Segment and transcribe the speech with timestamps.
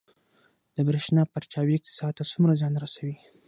[0.75, 3.15] د بریښنا پرچاوي اقتصاد ته څومره زیان رسوي؟